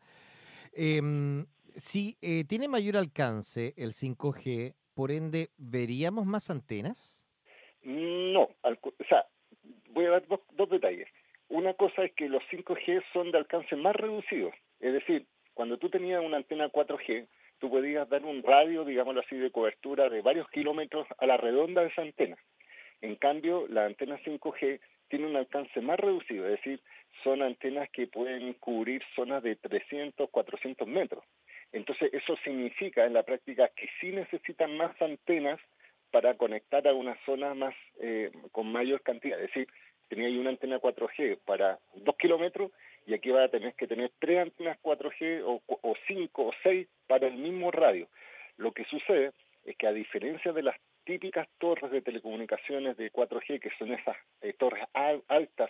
Em, 0.76 1.46
si 1.76 2.18
eh, 2.22 2.46
tiene 2.46 2.68
mayor 2.68 2.98
alcance 2.98 3.74
el 3.78 3.94
5G, 3.94 4.74
por 4.96 5.12
ende, 5.12 5.50
¿veríamos 5.58 6.26
más 6.26 6.50
antenas? 6.50 7.26
No, 7.84 8.50
o 8.62 9.06
sea, 9.08 9.26
voy 9.90 10.06
a 10.06 10.12
dar 10.12 10.28
dos, 10.28 10.40
dos 10.54 10.70
detalles. 10.70 11.08
Una 11.50 11.74
cosa 11.76 12.06
es 12.06 12.14
que 12.14 12.28
los 12.28 12.44
5G 12.52 13.04
son 13.14 13.32
de 13.32 13.38
alcance 13.38 13.76
más 13.76 13.96
reducido, 13.96 14.52
es 14.80 14.94
decir, 14.94 15.28
cuando 15.54 15.78
tú 15.78 15.90
tenías 15.90 16.24
una 16.24 16.38
antena 16.38 16.72
4G, 16.72 17.28
tú 17.64 17.70
podías 17.70 18.10
dar 18.10 18.26
un 18.26 18.44
radio, 18.44 18.84
digámoslo 18.84 19.22
así, 19.22 19.38
de 19.38 19.50
cobertura 19.50 20.10
de 20.10 20.22
varios 20.22 20.50
kilómetros 20.50 21.08
a 21.18 21.26
la 21.26 21.38
redonda 21.38 21.82
de 21.82 21.88
esa 21.88 22.02
antena. 22.02 22.36
En 23.00 23.16
cambio, 23.16 23.68
la 23.70 23.86
antena 23.86 24.20
5G 24.20 24.82
tiene 25.08 25.28
un 25.28 25.38
alcance 25.38 25.80
más 25.80 25.98
reducido, 25.98 26.44
es 26.44 26.58
decir, 26.58 26.82
son 27.24 27.42
antenas 27.42 27.90
que 27.90 28.08
pueden 28.08 28.52
cubrir 28.56 29.02
zonas 29.16 29.42
de 29.44 29.56
300, 29.56 30.30
400 30.30 30.86
metros. 30.90 31.24
Entonces, 31.72 32.14
eso 32.14 32.36
significa 32.44 33.06
en 33.06 33.14
la 33.14 33.24
práctica 33.24 33.70
que 33.70 33.88
sí 34.02 34.12
necesitan 34.12 34.76
más 34.76 35.02
antenas 35.02 35.58
para 36.12 36.34
conectar 36.34 36.86
a 36.86 36.94
una 36.94 37.18
zona 37.26 37.54
más 37.54 37.74
eh, 38.02 38.30
con 38.52 38.70
mayor 38.74 39.02
cantidad. 39.04 39.40
Es 39.40 39.48
decir, 39.48 39.70
tenía 40.10 40.28
ahí 40.28 40.38
una 40.38 40.50
antena 40.50 40.82
4G 40.82 41.40
para 41.46 41.80
2 41.96 42.18
kilómetros 42.18 42.72
y 43.06 43.14
aquí 43.14 43.30
va 43.32 43.44
a 43.44 43.50
tener 43.50 43.74
que 43.76 43.88
tener 43.88 44.12
tres 44.20 44.40
antenas 44.40 44.78
4G 44.82 45.44
o, 45.46 45.62
o 45.68 45.96
5 46.08 46.46
o 46.46 46.52
6 46.64 46.88
para 47.08 47.28
el 47.28 47.36
mismo 47.36 47.72
radio. 47.72 48.08
Lo 48.58 48.72
que 48.72 48.86
sucede 48.86 49.32
es 49.66 49.76
que 49.78 49.88
a 49.88 49.94
diferencia 49.94 50.54
de 50.54 50.64
las 50.64 50.76
típicas 51.04 51.48
torres 51.58 51.92
de 51.92 52.02
telecomunicaciones 52.02 52.98
de 52.98 53.12
4G, 53.12 53.60
que 53.60 53.72
son 53.78 53.94
esas 53.94 54.16
eh, 54.42 54.54
torres 54.54 54.86
altas 54.94 55.70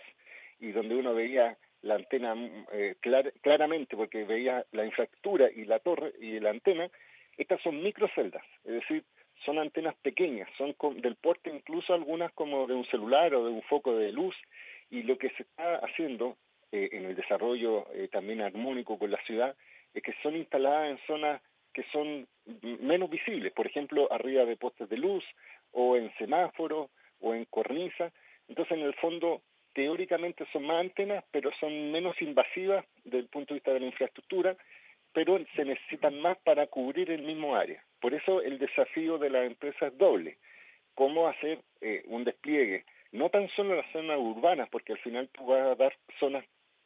y 0.60 0.72
donde 0.72 0.94
uno 0.94 1.14
veía 1.14 1.58
la 1.82 1.96
antena 1.96 2.34
mm, 2.34 2.66
eh, 2.72 2.96
claramente 3.42 3.96
porque 3.96 4.24
veía 4.24 4.64
la 4.72 4.84
infraestructura 4.84 5.50
y 5.54 5.64
la 5.64 5.78
torre 5.80 6.12
y 6.20 6.40
la 6.40 6.50
antena, 6.50 6.88
estas 7.36 7.60
son 7.62 7.82
microceldas, 7.82 8.44
es 8.64 8.74
decir, 8.74 9.04
son 9.44 9.58
antenas 9.58 9.94
pequeñas, 9.96 10.48
son 10.56 10.76
del 11.00 11.16
porte 11.16 11.50
incluso 11.50 11.92
algunas 11.92 12.32
como 12.32 12.66
de 12.68 12.74
un 12.74 12.84
celular 12.84 13.34
o 13.34 13.44
de 13.44 13.50
un 13.50 13.62
foco 13.62 13.96
de 13.96 14.12
luz 14.12 14.36
y 14.90 15.02
lo 15.02 15.18
que 15.18 15.30
se 15.30 15.42
está 15.42 15.76
haciendo 15.76 16.36
eh, 16.74 16.88
en 16.90 17.04
el 17.04 17.14
desarrollo 17.14 17.86
eh, 17.92 18.08
también 18.08 18.40
armónico 18.40 18.98
con 18.98 19.08
la 19.08 19.22
ciudad, 19.22 19.54
es 19.94 20.02
que 20.02 20.12
son 20.24 20.34
instaladas 20.34 20.90
en 20.90 20.98
zonas 21.06 21.40
que 21.72 21.84
son 21.92 22.26
menos 22.80 23.08
visibles, 23.08 23.52
por 23.52 23.68
ejemplo, 23.68 24.12
arriba 24.12 24.44
de 24.44 24.56
postes 24.56 24.88
de 24.88 24.96
luz 24.96 25.24
o 25.70 25.96
en 25.96 26.12
semáforos 26.18 26.90
o 27.20 27.32
en 27.32 27.44
cornisa. 27.44 28.12
Entonces, 28.48 28.76
en 28.76 28.84
el 28.84 28.94
fondo, 28.94 29.42
teóricamente 29.72 30.46
son 30.52 30.66
más 30.66 30.80
antenas, 30.80 31.22
pero 31.30 31.52
son 31.60 31.92
menos 31.92 32.20
invasivas 32.20 32.84
desde 33.04 33.18
el 33.18 33.28
punto 33.28 33.54
de 33.54 33.58
vista 33.58 33.72
de 33.72 33.80
la 33.80 33.86
infraestructura, 33.86 34.56
pero 35.12 35.38
se 35.54 35.64
necesitan 35.64 36.20
más 36.20 36.38
para 36.38 36.66
cubrir 36.66 37.08
el 37.12 37.22
mismo 37.22 37.54
área. 37.54 37.84
Por 38.00 38.14
eso 38.14 38.42
el 38.42 38.58
desafío 38.58 39.18
de 39.18 39.30
la 39.30 39.44
empresa 39.44 39.86
es 39.86 39.96
doble. 39.96 40.38
Cómo 40.96 41.28
hacer 41.28 41.60
eh, 41.80 42.02
un 42.06 42.24
despliegue, 42.24 42.84
no 43.12 43.30
tan 43.30 43.48
solo 43.50 43.70
en 43.70 43.76
las 43.76 43.92
zonas 43.92 44.18
urbanas, 44.18 44.68
porque 44.70 44.92
al 44.92 44.98
final 44.98 45.28
tú 45.28 45.46
vas 45.46 45.62
a 45.62 45.76
dar 45.76 45.96
zonas 46.18 46.44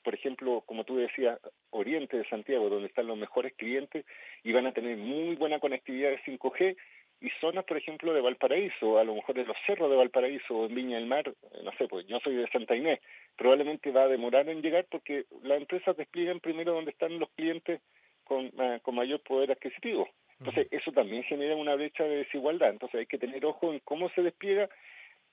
por 0.08 0.14
ejemplo, 0.14 0.62
como 0.64 0.84
tú 0.84 0.96
decías, 0.96 1.38
oriente 1.68 2.16
de 2.16 2.26
Santiago, 2.30 2.70
donde 2.70 2.88
están 2.88 3.06
los 3.06 3.18
mejores 3.18 3.52
clientes 3.52 4.06
y 4.42 4.52
van 4.52 4.66
a 4.66 4.72
tener 4.72 4.96
muy 4.96 5.36
buena 5.36 5.58
conectividad 5.60 6.08
de 6.08 6.22
5G, 6.22 6.78
y 7.20 7.28
zonas, 7.42 7.64
por 7.64 7.76
ejemplo, 7.76 8.14
de 8.14 8.22
Valparaíso, 8.22 8.98
a 8.98 9.04
lo 9.04 9.14
mejor 9.16 9.34
de 9.34 9.44
los 9.44 9.54
cerros 9.66 9.90
de 9.90 9.96
Valparaíso 9.96 10.56
o 10.56 10.64
en 10.64 10.74
Viña 10.74 10.96
del 10.96 11.04
Mar, 11.04 11.28
eh, 11.28 11.58
no 11.62 11.72
sé, 11.72 11.88
pues 11.88 12.06
yo 12.06 12.20
soy 12.20 12.36
de 12.36 12.48
Santa 12.48 12.74
Inés, 12.74 13.00
probablemente 13.36 13.90
va 13.90 14.04
a 14.04 14.08
demorar 14.08 14.48
en 14.48 14.62
llegar 14.62 14.86
porque 14.90 15.26
las 15.42 15.58
empresas 15.58 15.94
despliegan 15.94 16.40
primero 16.40 16.72
donde 16.72 16.92
están 16.92 17.18
los 17.18 17.28
clientes 17.36 17.82
con, 18.24 18.50
ah, 18.56 18.78
con 18.80 18.94
mayor 18.94 19.20
poder 19.20 19.52
adquisitivo. 19.52 20.08
Entonces, 20.38 20.68
eso 20.70 20.90
también 20.90 21.22
genera 21.24 21.54
una 21.54 21.74
brecha 21.74 22.04
de 22.04 22.24
desigualdad. 22.24 22.70
Entonces, 22.70 23.00
hay 23.00 23.06
que 23.06 23.18
tener 23.18 23.44
ojo 23.44 23.74
en 23.74 23.80
cómo 23.80 24.08
se 24.08 24.22
despliega, 24.22 24.70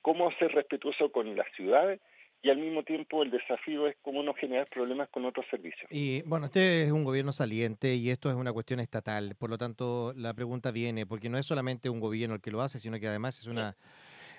cómo 0.02 0.30
ser 0.34 0.52
respetuoso 0.52 1.14
con 1.14 1.34
las 1.34 1.50
ciudades 1.54 2.02
y 2.42 2.50
al 2.50 2.58
mismo 2.58 2.84
tiempo 2.84 3.24
el 3.24 3.32
desafío 3.32 3.88
es 3.88 3.96
cómo 4.02 4.22
no 4.22 4.34
generar 4.34 4.68
problemas 4.68 5.10
con 5.10 5.26
otros 5.26 5.46
servicios. 5.50 5.90
Y 5.90 6.22
bueno, 6.24 6.46
este 6.46 6.84
es 6.84 6.92
un 6.92 7.04
gobierno 7.04 7.32
saliente 7.32 7.96
y 7.96 8.10
esto 8.10 8.30
es 8.30 8.36
una 8.36 8.54
cuestión 8.54 8.80
estatal, 8.80 9.36
por 9.36 9.50
lo 9.50 9.58
tanto 9.58 10.14
la 10.16 10.34
pregunta 10.34 10.72
viene, 10.72 11.06
porque 11.06 11.30
no 11.30 11.38
es 11.38 11.46
solamente 11.46 11.90
un 11.90 12.00
gobierno 12.00 12.36
el 12.36 12.42
que 12.42 12.52
lo 12.52 12.62
hace, 12.62 12.80
sino 12.80 13.00
que 13.00 13.08
además 13.08 13.40
es 13.40 13.48
una... 13.48 13.76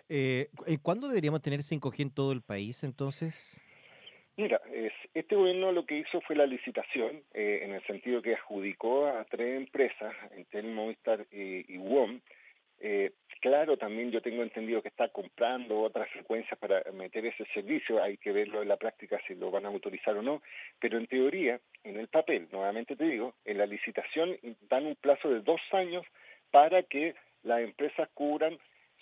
Eh, 0.08 0.50
¿Cuándo 0.82 1.08
deberíamos 1.08 1.42
tener 1.42 1.60
5G 1.60 2.00
en 2.00 2.10
todo 2.10 2.30
el 2.30 2.42
país 2.42 2.84
entonces? 2.84 3.60
Mira, 4.36 4.60
es, 4.72 4.92
este 5.14 5.34
gobierno 5.34 5.72
lo 5.72 5.84
que 5.84 5.98
hizo 5.98 6.20
fue 6.20 6.36
la 6.36 6.46
licitación, 6.46 7.22
eh, 7.34 7.60
en 7.62 7.72
el 7.72 7.82
sentido 7.86 8.22
que 8.22 8.34
adjudicó 8.34 9.06
a 9.06 9.24
tres 9.24 9.56
empresas, 9.56 10.14
Entel, 10.36 10.72
Movistar 10.72 11.26
y 11.32 11.76
WOM, 11.78 12.16
eh, 12.16 12.20
claro, 13.56 13.78
también 13.78 14.10
yo 14.10 14.20
tengo 14.20 14.42
entendido 14.42 14.82
que 14.82 14.88
está 14.88 15.08
comprando 15.08 15.80
otras 15.80 16.10
frecuencias 16.10 16.58
para 16.58 16.82
meter 16.92 17.24
ese 17.24 17.46
servicio, 17.54 18.02
hay 18.02 18.18
que 18.18 18.30
verlo 18.30 18.60
en 18.60 18.68
la 18.68 18.76
práctica 18.76 19.18
si 19.26 19.34
lo 19.34 19.50
van 19.50 19.64
a 19.64 19.68
autorizar 19.68 20.14
o 20.14 20.20
no, 20.20 20.42
pero 20.78 20.98
en 20.98 21.06
teoría, 21.06 21.58
en 21.82 21.96
el 21.98 22.08
papel, 22.08 22.48
nuevamente 22.52 22.96
te 22.96 23.04
digo, 23.04 23.34
en 23.46 23.56
la 23.56 23.64
licitación 23.64 24.36
dan 24.68 24.84
un 24.84 24.94
plazo 24.96 25.30
de 25.30 25.40
dos 25.40 25.62
años 25.72 26.04
para 26.50 26.82
que 26.82 27.14
las 27.44 27.60
empresas 27.60 28.10
cubran 28.12 28.58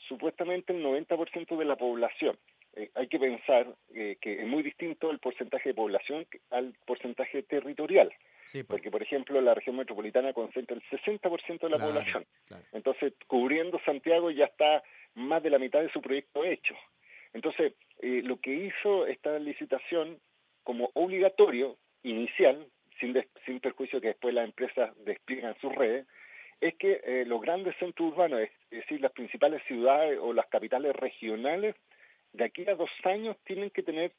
supuestamente 0.07 0.73
el 0.73 0.85
90% 0.85 1.57
de 1.57 1.65
la 1.65 1.75
población. 1.75 2.39
Eh, 2.77 2.91
hay 2.95 3.09
que 3.09 3.19
pensar 3.19 3.67
eh, 3.93 4.19
que 4.21 4.41
es 4.41 4.47
muy 4.47 4.63
distinto 4.63 5.11
el 5.11 5.19
porcentaje 5.19 5.71
de 5.71 5.75
población 5.75 6.29
al 6.51 6.75
porcentaje 6.87 7.43
territorial. 7.43 8.13
Pues. 8.53 8.65
Porque, 8.67 8.91
por 8.91 9.03
ejemplo, 9.03 9.41
la 9.41 9.55
región 9.55 9.77
metropolitana 9.77 10.33
concentra 10.33 10.77
el 10.77 10.83
60% 10.83 11.61
de 11.61 11.71
la 11.71 11.79
población. 11.79 12.25
Entonces, 12.73 13.15
cubriendo 13.27 13.81
Santiago 13.85 14.31
ya 14.31 14.45
está 14.47 14.83
más 15.15 15.43
de 15.43 15.51
la 15.51 15.59
mitad 15.59 15.81
de 15.81 15.91
su 15.91 16.01
proyecto 16.01 16.45
hecho. 16.45 16.75
Entonces, 17.33 17.75
eh, 18.01 18.23
lo 18.25 18.41
que 18.41 18.55
hizo 18.55 19.07
esta 19.07 19.39
licitación 19.39 20.21
como 20.63 20.91
obligatorio, 20.95 21.77
inicial, 22.03 22.69
sin, 23.01 23.21
sin 23.45 23.61
perjuicio 23.61 24.01
que 24.01 24.09
después 24.09 24.33
las 24.35 24.45
empresas 24.45 24.93
despliegan 25.05 25.57
sus 25.61 25.75
redes, 25.75 26.07
es 26.61 26.75
que 26.75 27.01
eh, 27.05 27.25
los 27.27 27.41
grandes 27.41 27.77
centros 27.77 28.13
urbanos, 28.13 28.41
es 28.41 28.51
decir, 28.71 29.01
las 29.01 29.13
principales 29.13 29.63
ciudades 29.67 30.19
o 30.21 30.33
las 30.33 30.47
capitales 30.47 30.95
regionales, 30.95 31.75
de 32.33 32.45
aquí 32.45 32.69
a 32.69 32.75
dos 32.75 32.91
años 33.05 33.37
tienen 33.45 33.71
que 33.71 33.83
tener 33.83 34.13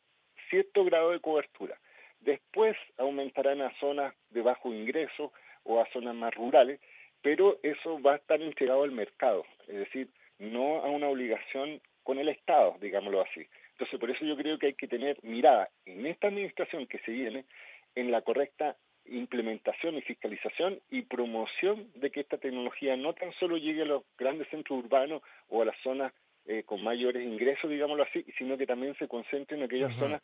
cierto 0.50 0.84
grado 0.86 1.12
de 1.12 1.20
cobertura. 1.20 1.80
Después 2.26 2.76
aumentarán 2.98 3.62
a 3.62 3.72
zonas 3.80 4.16
de 4.32 4.42
bajo 4.42 4.74
ingreso 4.74 5.32
o 5.64 5.80
a 5.80 5.86
zonas 5.94 6.16
más 6.16 6.34
rurales, 6.34 6.80
pero 7.22 7.60
eso 7.62 8.02
va 8.02 8.14
a 8.14 8.16
estar 8.16 8.42
entregado 8.42 8.84
al 8.84 8.92
mercado, 8.92 9.46
es 9.68 9.76
decir, 9.76 10.10
no 10.40 10.78
a 10.78 10.90
una 10.90 11.08
obligación 11.08 11.80
con 12.02 12.18
el 12.18 12.30
Estado, 12.30 12.78
digámoslo 12.82 13.22
así. 13.22 13.48
Entonces, 13.74 14.00
por 14.00 14.10
eso 14.10 14.26
yo 14.26 14.36
creo 14.38 14.58
que 14.58 14.68
hay 14.68 14.74
que 14.74 14.88
tener 14.88 15.20
mirada 15.22 15.70
en 15.86 16.08
esta 16.08 16.28
administración 16.28 16.88
que 16.88 16.98
se 17.00 17.12
viene 17.12 17.46
en 17.94 18.10
la 18.10 18.24
correcta 18.24 18.76
implementación 19.06 19.96
y 19.96 20.02
fiscalización 20.02 20.80
y 20.90 21.04
promoción 21.04 21.92
de 21.94 22.10
que 22.10 22.22
esta 22.22 22.40
tecnología 22.40 22.98
no 22.98 23.14
tan 23.14 23.34
solo 23.34 23.58
llegue 23.58 23.84
a 23.84 23.86
los 23.86 24.04
grandes 24.18 24.48
centros 24.50 24.84
urbanos 24.84 25.22
o 25.48 25.62
a 25.62 25.66
las 25.66 25.78
zonas 25.84 26.12
eh, 26.48 26.64
con 26.64 26.84
mayores 26.84 27.24
ingresos, 27.24 27.70
digámoslo 27.70 28.02
así, 28.02 28.26
sino 28.40 28.58
que 28.58 28.66
también 28.66 28.96
se 28.96 29.08
concentre 29.08 29.58
en 29.58 29.64
aquellas 29.64 29.96
zonas 29.96 30.24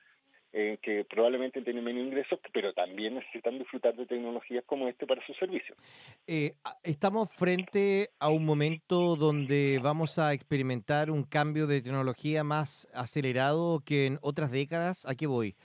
eh, 0.53 0.79
que 0.81 1.05
probablemente 1.05 1.62
tienen 1.62 1.84
menos 1.84 2.03
ingresos, 2.03 2.39
pero 2.51 2.74
también 2.74 3.15
necesitan 3.15 3.58
disfrutar 3.58 3.96
de 3.96 4.05
tecnologías 4.05 4.63
como 4.65 4.88
este 4.89 5.08
para 5.08 5.25
su 5.25 5.34
servicio. 5.34 5.75
Eh, 6.27 6.55
estamos 6.84 7.31
frente 7.31 8.10
a 8.20 8.29
un 8.29 8.46
momento 8.46 9.15
donde 9.15 9.79
vamos 9.81 10.20
a 10.20 10.34
experimentar 10.34 11.10
un 11.10 11.24
cambio 11.24 11.67
de 11.67 11.81
tecnología 11.81 12.43
más 12.43 12.88
acelerado 12.93 13.81
que 13.86 14.08
en 14.08 14.20
otras 14.22 14.51
décadas. 14.51 15.05
¿A 15.05 15.15
qué 15.15 15.25
voy? 15.25 15.55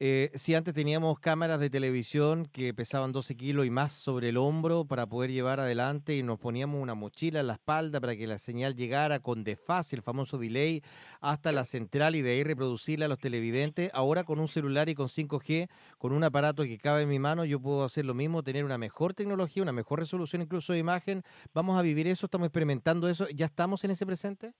Eh, 0.00 0.30
si 0.34 0.54
antes 0.54 0.74
teníamos 0.74 1.18
cámaras 1.18 1.58
de 1.58 1.70
televisión 1.70 2.46
que 2.52 2.72
pesaban 2.72 3.10
12 3.10 3.34
kilos 3.36 3.66
y 3.66 3.70
más 3.70 3.92
sobre 3.92 4.28
el 4.28 4.36
hombro 4.36 4.84
para 4.84 5.08
poder 5.08 5.32
llevar 5.32 5.58
adelante 5.58 6.14
y 6.14 6.22
nos 6.22 6.38
poníamos 6.38 6.80
una 6.80 6.94
mochila 6.94 7.40
en 7.40 7.48
la 7.48 7.54
espalda 7.54 8.00
para 8.00 8.14
que 8.14 8.28
la 8.28 8.38
señal 8.38 8.76
llegara 8.76 9.18
con 9.18 9.42
desfase, 9.42 9.96
el 9.96 10.02
famoso 10.02 10.38
delay, 10.38 10.82
hasta 11.20 11.50
la 11.50 11.64
central 11.64 12.14
y 12.14 12.22
de 12.22 12.30
ahí 12.30 12.44
reproducirla 12.44 13.06
a 13.06 13.08
los 13.08 13.18
televidentes, 13.18 13.90
ahora 13.92 14.22
con 14.22 14.38
un 14.38 14.46
celular 14.46 14.88
y 14.88 14.94
con 14.94 15.08
5G, 15.08 15.68
con 15.98 16.12
un 16.12 16.22
aparato 16.22 16.62
que 16.62 16.78
cabe 16.78 17.02
en 17.02 17.08
mi 17.08 17.18
mano, 17.18 17.44
yo 17.44 17.58
puedo 17.58 17.82
hacer 17.82 18.04
lo 18.04 18.14
mismo, 18.14 18.44
tener 18.44 18.64
una 18.64 18.78
mejor 18.78 19.14
tecnología, 19.14 19.64
una 19.64 19.72
mejor 19.72 19.98
resolución 19.98 20.42
incluso 20.42 20.72
de 20.72 20.78
imagen. 20.78 21.22
¿Vamos 21.52 21.76
a 21.76 21.82
vivir 21.82 22.06
eso? 22.06 22.26
¿Estamos 22.26 22.46
experimentando 22.46 23.08
eso? 23.08 23.26
¿Ya 23.34 23.46
estamos 23.46 23.82
en 23.82 23.90
ese 23.90 24.06
presente? 24.06 24.52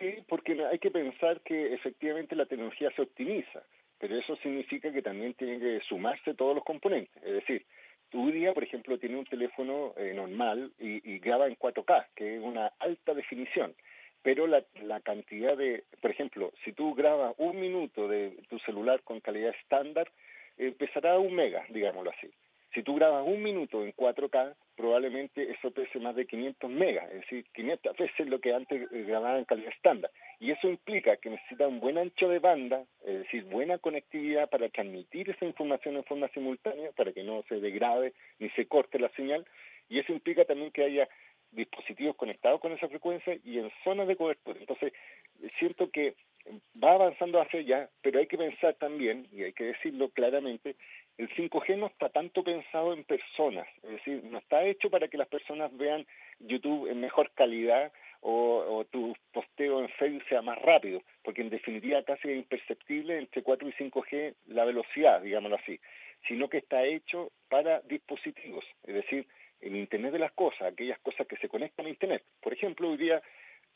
Sí, 0.00 0.24
porque 0.26 0.56
hay 0.64 0.78
que 0.78 0.90
pensar 0.90 1.42
que 1.42 1.74
efectivamente 1.74 2.34
la 2.34 2.46
tecnología 2.46 2.90
se 2.96 3.02
optimiza 3.02 3.62
pero 3.98 4.16
eso 4.16 4.36
significa 4.36 4.92
que 4.92 5.02
también 5.02 5.34
tienen 5.34 5.60
que 5.60 5.80
sumarse 5.80 6.34
todos 6.34 6.54
los 6.54 6.64
componentes. 6.64 7.22
Es 7.22 7.34
decir, 7.34 7.66
tu 8.10 8.30
día, 8.30 8.54
por 8.54 8.64
ejemplo, 8.64 8.98
tiene 8.98 9.16
un 9.16 9.26
teléfono 9.26 9.92
eh, 9.96 10.12
normal 10.14 10.72
y, 10.78 11.18
graba 11.18 11.46
en 11.46 11.56
4K, 11.56 12.06
que 12.14 12.36
es 12.36 12.42
una 12.42 12.72
alta 12.78 13.12
definición, 13.12 13.74
pero 14.22 14.46
la, 14.46 14.64
la 14.82 15.00
cantidad 15.00 15.56
de, 15.56 15.84
por 16.00 16.10
ejemplo, 16.10 16.52
si 16.64 16.72
tú 16.72 16.94
grabas 16.94 17.34
un 17.38 17.60
minuto 17.60 18.08
de 18.08 18.36
tu 18.48 18.58
celular 18.60 19.02
con 19.02 19.20
calidad 19.20 19.54
estándar, 19.60 20.10
empezará 20.56 21.14
a 21.14 21.18
un 21.18 21.34
mega, 21.34 21.64
digámoslo 21.68 22.10
así. 22.10 22.30
Si 22.74 22.82
tú 22.82 22.94
grabas 22.96 23.26
un 23.26 23.42
minuto 23.42 23.82
en 23.82 23.94
4K, 23.94 24.54
probablemente 24.76 25.50
eso 25.50 25.70
pese 25.70 25.98
más 25.98 26.14
de 26.14 26.26
500 26.26 26.70
megas, 26.70 27.10
es 27.10 27.20
decir, 27.22 27.44
500 27.54 27.96
veces 27.96 28.26
lo 28.28 28.40
que 28.40 28.54
antes 28.54 28.82
eh, 28.92 29.04
grababa 29.04 29.38
en 29.38 29.44
calidad 29.44 29.72
estándar. 29.72 30.10
Y 30.38 30.50
eso 30.50 30.68
implica 30.68 31.16
que 31.16 31.30
necesita 31.30 31.66
un 31.66 31.80
buen 31.80 31.98
ancho 31.98 32.28
de 32.28 32.38
banda, 32.38 32.84
es 33.04 33.20
decir, 33.20 33.44
buena 33.44 33.78
conectividad 33.78 34.50
para 34.50 34.68
transmitir 34.68 35.30
esa 35.30 35.46
información 35.46 35.96
en 35.96 36.04
forma 36.04 36.28
simultánea, 36.28 36.92
para 36.92 37.12
que 37.12 37.24
no 37.24 37.42
se 37.48 37.58
degrade 37.60 38.12
ni 38.38 38.50
se 38.50 38.66
corte 38.66 38.98
la 38.98 39.08
señal. 39.10 39.46
Y 39.88 39.98
eso 39.98 40.12
implica 40.12 40.44
también 40.44 40.70
que 40.70 40.84
haya 40.84 41.08
dispositivos 41.50 42.16
conectados 42.16 42.60
con 42.60 42.72
esa 42.72 42.88
frecuencia 42.88 43.38
y 43.44 43.58
en 43.58 43.70
zonas 43.82 44.06
de 44.06 44.16
cobertura. 44.16 44.60
Entonces, 44.60 44.92
siento 45.58 45.90
que 45.90 46.14
va 46.82 46.92
avanzando 46.92 47.40
hacia 47.40 47.60
allá, 47.60 47.90
pero 48.02 48.18
hay 48.18 48.26
que 48.26 48.38
pensar 48.38 48.74
también, 48.74 49.26
y 49.32 49.42
hay 49.42 49.52
que 49.52 49.64
decirlo 49.64 50.10
claramente, 50.10 50.76
el 51.18 51.28
5G 51.30 51.76
no 51.76 51.86
está 51.86 52.08
tanto 52.08 52.44
pensado 52.44 52.92
en 52.92 53.02
personas, 53.04 53.66
es 53.82 53.90
decir, 53.90 54.24
no 54.24 54.38
está 54.38 54.64
hecho 54.64 54.88
para 54.88 55.08
que 55.08 55.18
las 55.18 55.26
personas 55.26 55.76
vean 55.76 56.06
YouTube 56.38 56.88
en 56.88 57.00
mejor 57.00 57.32
calidad 57.32 57.92
o, 58.20 58.84
tu 58.90 59.14
posteo 59.32 59.80
en 59.80 59.88
Facebook 59.90 60.24
sea 60.28 60.42
más 60.42 60.60
rápido, 60.62 61.02
porque 61.22 61.42
en 61.42 61.50
definitiva 61.50 62.02
casi 62.04 62.30
es 62.30 62.38
imperceptible 62.38 63.18
entre 63.18 63.42
4 63.42 63.68
y 63.68 63.72
5G 63.72 64.34
la 64.46 64.64
velocidad, 64.64 65.20
digámoslo 65.20 65.56
así, 65.56 65.80
sino 66.26 66.48
que 66.48 66.58
está 66.58 66.84
hecho 66.84 67.30
para 67.48 67.80
dispositivos, 67.80 68.64
es 68.84 68.94
decir, 68.94 69.26
el 69.60 69.74
Internet 69.76 70.12
de 70.12 70.20
las 70.20 70.32
cosas, 70.32 70.62
aquellas 70.62 70.98
cosas 71.00 71.26
que 71.26 71.36
se 71.36 71.48
conectan 71.48 71.86
a 71.86 71.90
Internet. 71.90 72.22
Por 72.40 72.52
ejemplo, 72.52 72.88
hoy 72.88 72.96
día 72.96 73.20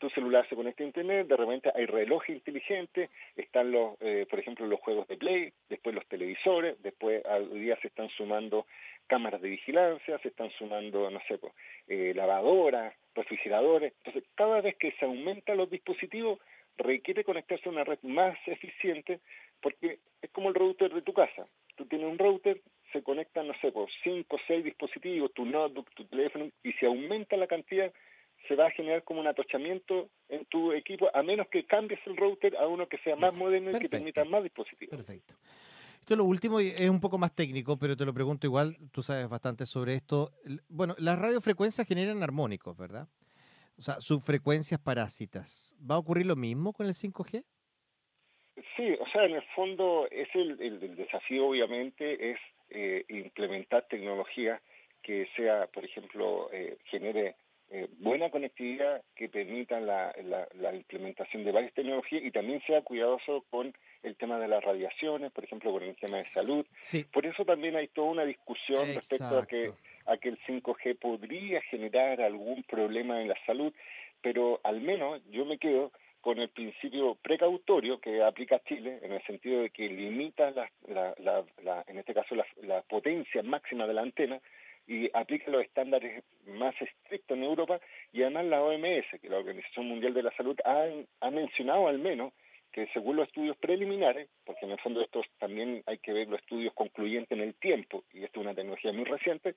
tu 0.03 0.11
celular 0.11 0.45
se 0.49 0.57
conecta 0.57 0.83
a 0.83 0.87
internet, 0.87 1.29
de 1.29 1.37
repente 1.37 1.71
hay 1.73 1.87
relojes 1.87 2.35
inteligentes, 2.35 3.09
están 3.37 3.71
los, 3.71 3.95
eh, 4.01 4.27
por 4.29 4.41
ejemplo, 4.41 4.67
los 4.67 4.81
juegos 4.81 5.07
de 5.07 5.17
play, 5.17 5.53
después 5.69 5.95
los 5.95 6.05
televisores, 6.09 6.75
después 6.83 7.25
al 7.25 7.55
día 7.55 7.79
se 7.81 7.87
están 7.87 8.09
sumando 8.09 8.67
cámaras 9.07 9.41
de 9.41 9.51
vigilancia, 9.51 10.19
se 10.19 10.27
están 10.27 10.51
sumando, 10.59 11.09
no 11.09 11.21
sé, 11.29 11.39
pues, 11.39 11.53
eh, 11.87 12.15
lavadoras, 12.17 12.93
refrigeradores. 13.15 13.93
Entonces, 13.99 14.25
cada 14.35 14.61
vez 14.61 14.75
que 14.75 14.91
se 14.99 15.05
aumentan 15.05 15.57
los 15.57 15.71
dispositivos, 15.71 16.41
requiere 16.79 17.23
conectarse 17.23 17.69
a 17.69 17.73
una 17.73 17.85
red 17.85 18.01
más 18.03 18.37
eficiente 18.47 19.21
porque 19.61 20.01
es 20.21 20.31
como 20.31 20.49
el 20.49 20.57
router 20.57 20.93
de 20.93 21.03
tu 21.03 21.13
casa. 21.13 21.47
Tú 21.77 21.87
tienes 21.87 22.09
un 22.09 22.19
router, 22.19 22.61
se 22.93 23.05
conectan, 23.05 23.47
no 23.47 23.55
sé, 23.61 23.71
por 23.71 23.89
5 24.03 24.35
o 24.35 24.41
6 24.49 24.65
dispositivos, 24.65 25.33
tu 25.33 25.45
notebook, 25.45 25.89
tu 25.95 26.05
teléfono, 26.07 26.51
y 26.65 26.73
si 26.73 26.87
aumenta 26.87 27.37
la 27.37 27.47
cantidad, 27.47 27.93
se 28.49 28.57
va 28.57 28.67
a 28.67 28.71
generar 28.71 29.05
como 29.05 29.21
un 29.21 29.27
atochamiento 29.27 30.11
en 30.29 30.45
tu 30.47 30.73
equipo, 30.73 31.11
a 31.15 31.23
menos 31.23 31.49
que 31.49 31.65
cambies 31.65 32.01
el 32.07 32.17
router 32.17 32.57
a 32.57 32.67
uno 32.67 32.89
que 32.89 32.99
sea 32.99 33.17
más 33.17 33.33
moderno 33.35 33.71
y 33.71 33.81
que 33.81 33.89
permita 33.89 34.25
más 34.25 34.43
dispositivos. 34.43 34.97
Perfecto. 34.97 35.35
Esto 36.01 36.15
es 36.15 36.19
lo 36.19 36.25
último 36.25 36.61
y 36.61 36.69
es 36.69 36.91
un 36.91 37.01
poco 37.01 37.17
más 37.17 37.33
técnico, 37.33 37.79
pero 37.79 37.97
te 37.97 38.05
lo 38.05 38.13
pregunto 38.13 38.47
igual, 38.47 38.77
tú 38.91 39.03
sabes 39.03 39.29
bastante 39.29 39.67
sobre 39.67 39.95
esto. 39.95 40.33
Bueno, 40.69 40.97
las 40.99 41.17
radiofrecuencias 41.17 41.87
generan 41.87 42.23
armónicos, 42.25 42.77
¿verdad? 42.77 43.07
O 43.79 43.83
sea, 43.83 44.01
subfrecuencias 44.01 44.81
parásitas. 44.81 45.77
¿Va 45.79 45.95
a 45.95 45.99
ocurrir 45.99 46.27
lo 46.27 46.35
mismo 46.35 46.73
con 46.73 46.87
el 46.87 46.95
5G? 46.95 47.45
Sí, 48.77 48.97
o 49.01 49.07
sea, 49.07 49.25
en 49.25 49.37
el 49.37 49.43
fondo 49.55 50.09
es 50.11 50.29
el, 50.35 50.61
el, 50.61 50.97
desafío, 50.97 51.47
obviamente, 51.47 52.33
es 52.33 52.39
eh, 52.71 53.05
implementar 53.09 53.87
tecnología 53.89 54.61
que 55.03 55.29
sea, 55.37 55.67
por 55.69 55.85
ejemplo, 55.85 56.51
eh, 56.53 56.79
genere 56.85 57.37
eh, 57.75 57.89
buena 58.01 58.29
conectividad, 58.31 59.03
que 59.17 59.31
permita 59.31 59.81
la, 59.81 60.15
la, 60.61 60.75
implementación 60.75 61.43
de 61.43 61.53
varias 61.53 61.73
tecnologías 61.73 62.23
y 62.23 62.31
también 62.31 62.61
sea 62.67 62.83
cuidadoso 62.83 63.47
con 63.49 63.75
el 64.03 64.15
tema 64.17 64.39
de 64.39 64.47
las 64.47 64.63
radiaciones, 64.63 65.33
por 65.33 65.45
ejemplo, 65.45 65.73
con 65.73 65.83
el 65.83 65.97
tema 65.97 66.19
de 66.19 66.31
salud. 66.35 66.67
Por 67.11 67.25
eso 67.25 67.47
también 67.47 67.75
hay 67.77 67.89
toda 67.89 68.11
una 68.11 68.25
discusión 68.27 68.87
respecto 68.95 69.39
a 69.39 69.47
que, 69.47 69.73
a 70.05 70.19
que 70.19 70.29
el 70.29 70.39
5G 70.41 70.99
podría 70.99 71.63
generar 71.63 72.21
algún 72.21 72.63
problema 72.65 73.23
en 73.23 73.29
la 73.29 73.37
salud, 73.47 73.73
pero 74.21 74.61
al 74.65 74.83
menos 74.83 75.23
yo 75.31 75.47
me 75.47 75.57
quedo 75.57 75.93
con 76.23 76.39
el 76.39 76.51
principio 76.51 77.17
precautorio 77.17 78.01
que 78.01 78.23
aplica 78.23 78.63
Chile, 78.65 79.01
en 79.03 79.13
el 79.13 79.23
sentido 79.25 79.63
de 79.63 79.71
que 79.71 79.89
limita, 79.89 80.53
la, 80.53 80.71
la, 80.87 81.45
la, 81.65 81.85
en 81.89 81.99
este 81.99 82.15
caso, 82.15 82.37
la, 82.37 82.83
potencia 82.83 83.43
máxima 83.43 83.87
de 83.87 83.95
la 83.95 84.03
antena, 84.03 84.41
y 84.87 85.11
aplica 85.15 85.51
los 85.51 85.63
estándares 85.63 86.25
más 86.47 86.75
estrictos 86.81 87.37
en 87.37 87.45
Europa 87.45 87.81
y 88.13 88.23
además 88.23 88.47
la 88.47 88.63
OMS, 88.63 89.21
que 89.21 89.29
la 89.29 89.39
Organización 89.39 89.87
Mundial 89.87 90.15
de 90.15 90.23
la 90.23 90.33
Salud, 90.37 90.57
ha, 90.65 90.87
ha 91.21 91.31
mencionado 91.31 91.89
al 91.89 91.99
menos 91.99 92.33
que 92.73 92.89
según 92.95 93.17
los 93.17 93.29
estudios 93.29 93.57
preliminares, 93.59 94.29
porque 94.45 94.65
en 94.65 94.73
el 94.73 94.81
fondo 94.81 95.03
estos 95.03 95.27
también 95.39 95.83
hay 95.87 95.99
que 95.99 96.13
ver 96.13 96.29
los 96.29 96.41
estudios 96.41 96.73
concluyentes 96.73 97.37
en 97.37 97.45
el 97.45 97.55
tiempo, 97.55 98.05
y 98.13 98.25
esto 98.25 98.41
es 98.41 98.47
una 98.47 98.55
tecnología 98.55 98.93
muy 98.93 99.05
reciente, 99.05 99.55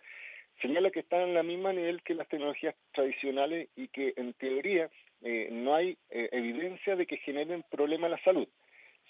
señala 0.62 0.92
que 0.92 1.00
están 1.00 1.22
en 1.22 1.34
la 1.34 1.44
misma 1.44 1.72
nivel 1.72 2.04
que 2.04 2.14
las 2.14 2.28
tecnologías 2.28 2.76
tradicionales 2.92 3.70
y 3.76 3.88
que 3.88 4.14
en 4.18 4.34
teoría 4.34 4.90
eh, 5.22 5.48
no 5.52 5.74
hay 5.74 5.98
eh, 6.10 6.30
evidencia 6.34 6.96
de 6.96 7.06
que 7.06 7.18
generen 7.18 7.64
problemas 7.70 8.08
a 8.08 8.16
la 8.16 8.24
salud 8.24 8.48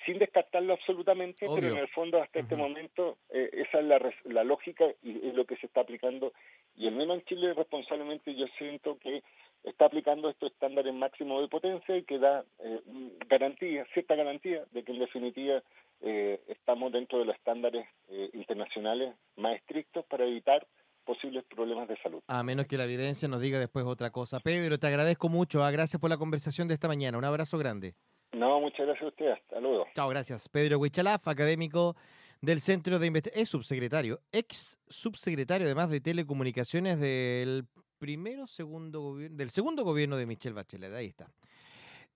sin 0.05 0.19
descartarlo 0.19 0.73
absolutamente, 0.73 1.47
pero 1.53 1.67
en 1.67 1.77
el 1.77 1.87
fondo 1.87 2.21
hasta 2.21 2.39
este 2.39 2.55
momento 2.55 3.17
eh, 3.29 3.49
esa 3.53 3.79
es 3.79 3.85
la, 3.85 4.13
la, 4.25 4.43
lógica 4.43 4.85
y 5.01 5.27
es 5.27 5.33
lo 5.33 5.45
que 5.45 5.55
se 5.57 5.67
está 5.67 5.81
aplicando. 5.81 6.33
Y 6.75 6.87
el 6.87 6.95
menos 6.95 7.17
en 7.17 7.25
Chile 7.25 7.53
responsablemente 7.53 8.35
yo 8.35 8.47
siento 8.57 8.97
que 8.99 9.23
está 9.63 9.85
aplicando 9.85 10.29
estos 10.29 10.51
estándares 10.51 10.93
máximos 10.93 11.41
de 11.41 11.47
potencia 11.47 11.95
y 11.95 12.03
que 12.03 12.19
da 12.19 12.43
eh, 12.59 12.81
garantía, 13.27 13.85
cierta 13.93 14.15
garantía 14.15 14.65
de 14.71 14.83
que 14.83 14.91
en 14.91 14.99
definitiva 14.99 15.63
eh, 16.01 16.41
estamos 16.47 16.91
dentro 16.91 17.19
de 17.19 17.25
los 17.25 17.35
estándares 17.35 17.87
internacionales 18.33 19.15
más 19.37 19.55
estrictos 19.55 20.05
para 20.05 20.25
evitar 20.25 20.67
posibles 21.05 21.43
problemas 21.45 21.87
de 21.87 21.97
salud. 21.97 22.21
A 22.27 22.43
menos 22.43 22.67
que 22.67 22.77
la 22.77 22.83
evidencia 22.83 23.27
nos 23.27 23.39
diga 23.39 23.59
después 23.59 23.85
otra 23.85 24.09
cosa. 24.11 24.39
Pedro, 24.39 24.77
te 24.77 24.87
agradezco 24.87 25.29
mucho. 25.29 25.63
Ah, 25.63 25.71
gracias 25.71 26.01
por 26.01 26.09
la 26.09 26.17
conversación 26.17 26.67
de 26.67 26.73
esta 26.73 26.87
mañana. 26.87 27.17
Un 27.17 27.25
abrazo 27.25 27.57
grande. 27.57 27.95
No, 28.36 28.60
muchas 28.60 28.86
gracias 28.86 29.04
a 29.04 29.08
usted. 29.08 29.62
Luego. 29.62 29.88
Chao, 29.96 30.10
gracias. 30.10 30.50
Pedro 30.50 30.77
Huichalaf, 30.77 31.25
académico 31.27 31.96
del 32.42 32.60
Centro 32.60 33.00
de 33.00 33.08
Investigación, 33.08 33.44
es 33.44 33.50
subsecretario, 33.50 34.20
ex 34.32 34.77
subsecretario 34.89 35.65
además 35.65 35.89
de 35.89 36.01
Telecomunicaciones 36.01 37.00
del 37.00 37.65
primero, 37.98 38.45
segundo 38.45 39.02
gobierno, 39.02 39.38
del 39.38 39.52
segundo 39.52 39.86
gobierno 39.86 40.17
de 40.17 40.26
Michelle 40.26 40.54
Bachelet. 40.54 40.93
Ahí 40.93 41.08
está. 41.08 41.32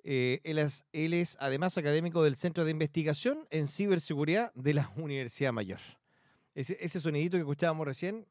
Eh, 0.04 0.42
él, 0.44 1.14
es, 1.14 1.38
además 1.40 1.78
académico 1.78 2.22
del 2.22 2.36
Centro 2.36 2.66
de 2.66 2.72
Investigación 2.72 3.48
en 3.50 3.68
Ciberseguridad 3.68 4.52
de 4.56 4.74
la 4.74 4.92
Universidad 4.98 5.54
Mayor. 5.54 5.80
Ese 6.54 7.00
sonidito 7.00 7.38
que 7.38 7.42
escuchábamos 7.42 7.88
recién 7.88 8.26